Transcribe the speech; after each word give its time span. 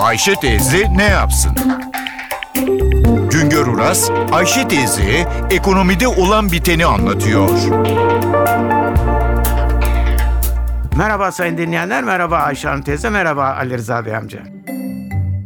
Ayşe 0.00 0.34
teyze 0.34 0.86
ne 0.96 1.04
yapsın? 1.04 1.52
Güngör 3.30 3.66
Uras, 3.66 4.10
Ayşe 4.32 4.68
teyze 4.68 5.28
ekonomide 5.50 6.08
olan 6.08 6.52
biteni 6.52 6.86
anlatıyor. 6.86 7.48
Merhaba 10.96 11.32
sayın 11.32 11.58
dinleyenler, 11.58 12.04
merhaba 12.04 12.38
Ayşe 12.38 12.68
Hanım 12.68 12.82
teyze, 12.82 13.10
merhaba 13.10 13.44
Ali 13.44 13.74
Rıza 13.78 14.06
Bey 14.06 14.16
amca. 14.16 14.38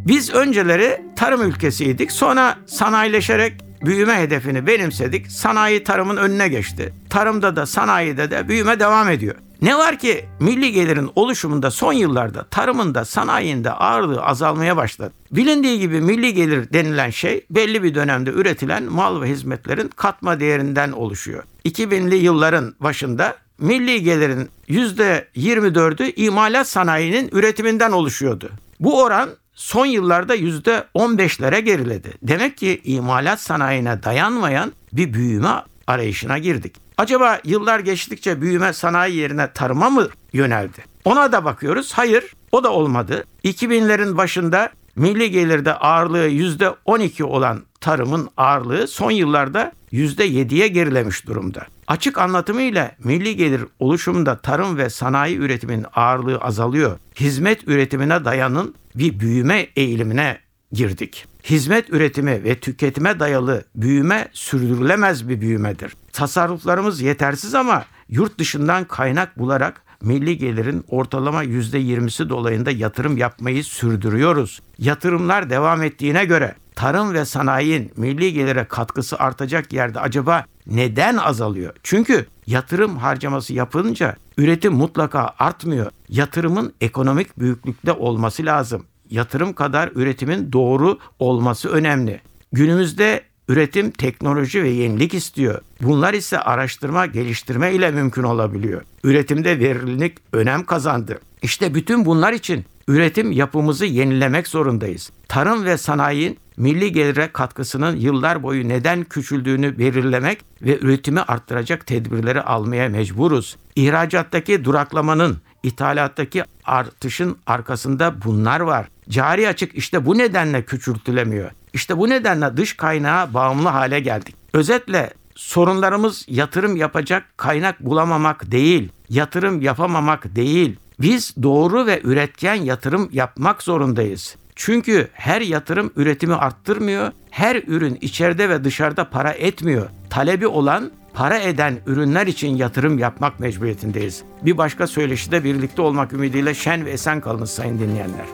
Biz 0.07 0.35
önceleri 0.35 1.03
tarım 1.17 1.43
ülkesiydik, 1.43 2.13
sonra 2.13 2.57
sanayileşerek 2.67 3.53
büyüme 3.83 4.15
hedefini 4.21 4.67
benimsedik. 4.67 5.31
Sanayi 5.31 5.85
tarımın 5.85 6.17
önüne 6.17 6.49
geçti. 6.49 6.95
Tarımda 7.11 7.57
da 7.57 7.67
sanayide 7.67 8.31
de 8.31 8.49
büyüme 8.49 8.81
devam 8.81 9.09
ediyor. 9.11 9.35
Ne 9.65 9.79
var 9.79 9.99
ki 9.99 10.25
milli 10.41 10.73
gelirin 10.73 11.11
oluşumunda 11.15 11.71
son 11.71 11.93
yıllarda 11.93 12.45
tarımında 12.45 13.05
sanayinde 13.05 13.71
ağırlığı 13.71 14.23
azalmaya 14.23 14.77
başladı. 14.77 15.13
Bilindiği 15.31 15.79
gibi 15.79 16.01
milli 16.01 16.35
gelir 16.35 16.73
denilen 16.73 17.11
şey 17.11 17.47
belli 17.51 17.83
bir 17.83 17.95
dönemde 17.95 18.31
üretilen 18.31 18.83
mal 18.83 19.23
ve 19.23 19.29
hizmetlerin 19.29 19.89
katma 19.89 20.41
değerinden 20.41 20.93
oluşuyor. 20.93 21.43
2000'li 21.65 22.17
yılların 22.17 22.75
başında 22.81 23.37
milli 23.59 24.03
gelirin 24.03 24.49
%24'ü 24.69 26.13
imalat 26.17 26.69
sanayinin 26.69 27.29
üretiminden 27.33 27.93
oluşuyordu. 27.93 28.51
Bu 28.81 29.03
oran 29.03 29.31
son 29.55 29.87
yıllarda 29.87 30.37
%15'lere 30.37 31.59
geriledi. 31.59 32.13
Demek 32.23 32.57
ki 32.57 32.81
imalat 32.85 33.41
sanayine 33.41 34.03
dayanmayan 34.03 34.73
bir 34.93 35.15
büyüme 35.15 35.63
arayışına 35.87 36.39
girdik. 36.39 36.84
Acaba 36.99 37.41
yıllar 37.45 37.81
geçtikçe 37.81 38.41
büyüme 38.41 38.73
sanayi 38.73 39.17
yerine 39.17 39.53
tarıma 39.53 39.91
mı 39.91 40.09
yöneldi? 40.33 40.85
Ona 41.05 41.33
da 41.33 41.45
bakıyoruz. 41.45 41.93
Hayır, 41.93 42.25
o 42.53 42.65
da 42.65 42.73
olmadı. 42.73 43.25
2000'lerin 43.45 44.17
başında 44.17 44.71
milli 44.97 45.31
gelirde 45.31 45.75
ağırlığı 45.75 46.29
%12 46.29 47.23
olan 47.23 47.63
tarımın 47.81 48.29
ağırlığı 48.37 48.89
son 48.89 49.11
yıllarda 49.11 49.73
%7'ye 49.93 50.69
gerilemiş 50.69 51.27
durumda. 51.27 51.67
Açık 51.87 52.19
anlatımıyla 52.19 52.91
milli 53.05 53.37
gelir 53.37 53.63
oluşumunda 53.79 54.37
tarım 54.37 54.77
ve 54.77 54.91
sanayi 54.91 55.37
üretiminin 55.37 55.87
ağırlığı 55.95 56.39
azalıyor. 56.39 56.99
Hizmet 57.21 57.69
üretimine 57.69 58.25
dayanın 58.25 58.75
bir 58.95 59.21
büyüme 59.21 59.67
eğilimine 59.77 60.39
girdik. 60.75 61.27
Hizmet 61.45 61.91
üretimi 61.91 62.45
ve 62.45 62.61
tüketime 62.61 63.21
dayalı 63.21 63.65
büyüme 63.75 64.29
sürdürülemez 64.33 65.29
bir 65.29 65.41
büyümedir. 65.41 65.93
Tasarruflarımız 66.13 67.01
yetersiz 67.01 67.55
ama 67.55 67.85
yurt 68.09 68.39
dışından 68.39 68.85
kaynak 68.85 69.39
bularak 69.39 69.83
milli 70.03 70.39
gelirin 70.39 70.85
ortalama 70.89 71.45
%20'si 71.45 72.29
dolayında 72.29 72.71
yatırım 72.71 73.17
yapmayı 73.17 73.65
sürdürüyoruz. 73.65 74.61
Yatırımlar 74.79 75.51
devam 75.51 75.83
ettiğine 75.83 76.25
göre 76.25 76.55
tarım 76.75 77.15
ve 77.15 77.25
sanayinin 77.25 77.93
milli 77.97 78.33
gelire 78.33 78.65
katkısı 78.65 79.19
artacak 79.19 79.73
yerde 79.73 80.01
acaba 80.01 80.45
neden 80.67 81.17
azalıyor? 81.17 81.75
Çünkü 81.83 82.27
yatırım 82.47 82.97
harcaması 82.97 83.55
yapılınca 83.55 84.17
üretim 84.39 84.73
mutlaka 84.73 85.35
artmıyor. 85.39 85.91
Yatırımın 86.09 86.75
ekonomik 86.81 87.39
büyüklükte 87.39 87.93
olması 87.93 88.45
lazım. 88.45 88.85
Yatırım 89.15 89.53
kadar 89.53 89.91
üretimin 89.95 90.53
doğru 90.53 90.99
olması 91.19 91.69
önemli. 91.69 92.21
Günümüzde 92.53 93.23
üretim 93.49 93.91
teknoloji 93.91 94.63
ve 94.63 94.69
yenilik 94.69 95.15
istiyor. 95.15 95.61
Bunlar 95.83 96.15
ise 96.15 96.39
araştırma, 96.39 97.07
geliştirme 97.07 97.73
ile 97.73 97.91
mümkün 97.91 98.23
olabiliyor. 98.23 98.83
Üretimde 99.05 99.59
verimlilik 99.59 100.19
önem 100.33 100.65
kazandı. 100.65 101.19
İşte 101.43 101.75
bütün 101.75 102.05
bunlar 102.05 102.33
için 102.33 102.65
üretim 102.89 103.33
yapımızı 103.33 103.87
yenilemek 103.87 104.49
zorundayız. 104.49 105.11
Tarım 105.29 105.65
ve 105.65 105.79
sanayinin 105.79 106.39
milli 106.57 106.93
gelire 106.93 107.31
katkısının 107.33 107.97
yıllar 107.97 108.43
boyu 108.43 108.69
neden 108.69 109.05
küçüldüğünü 109.05 109.79
belirlemek 109.79 110.39
ve 110.63 110.79
üretimi 110.79 111.21
arttıracak 111.21 111.87
tedbirleri 111.87 112.43
almaya 112.43 112.89
mecburuz. 112.89 113.57
İhracattaki 113.77 114.65
duraklamanın, 114.65 115.39
ithalattaki 115.63 116.45
artışın 116.65 117.37
arkasında 117.47 118.23
bunlar 118.25 118.61
var. 118.61 118.87
Cari 119.09 119.49
açık 119.49 119.75
işte 119.75 120.07
bu 120.07 120.19
nedenle 120.19 120.63
küçültülemiyor. 120.63 121.51
İşte 121.73 121.99
bu 121.99 122.09
nedenle 122.09 122.57
dış 122.57 122.77
kaynağa 122.77 123.35
bağımlı 123.35 123.69
hale 123.69 124.01
geldik. 124.01 124.35
Özetle 124.53 125.11
sorunlarımız 125.35 126.25
yatırım 126.29 126.77
yapacak 126.77 127.25
kaynak 127.37 127.81
bulamamak 127.81 128.51
değil, 128.51 128.89
yatırım 129.09 129.63
yapamamak 129.63 130.37
değil. 130.37 130.77
Biz 131.01 131.35
doğru 131.43 131.87
ve 131.87 132.01
üretken 132.05 132.55
yatırım 132.55 133.09
yapmak 133.13 133.63
zorundayız. 133.63 134.37
Çünkü 134.57 135.09
her 135.13 135.41
yatırım 135.41 135.93
üretimi 135.97 136.35
arttırmıyor, 136.35 137.13
her 137.31 137.57
ürün 137.57 137.99
içeride 138.01 138.49
ve 138.49 138.65
dışarıda 138.65 139.11
para 139.11 139.31
etmiyor. 139.31 139.89
Talebi 140.11 140.47
olan 140.47 140.91
para 141.15 141.39
eden 141.39 141.79
ürünler 141.87 142.27
için 142.27 142.57
yatırım 142.57 142.99
yapmak 142.99 143.41
mecburiyetindeyiz. 143.41 144.23
Bir 144.43 144.59
başka 144.59 144.87
söyleşide 144.87 145.45
birlikte 145.45 145.83
olmak 145.83 146.13
ümidiyle 146.13 146.55
şen 146.55 146.85
ve 146.85 146.91
esen 146.91 147.21
kalınız 147.21 147.51
sayın 147.51 147.79
dinleyenler. 147.79 148.27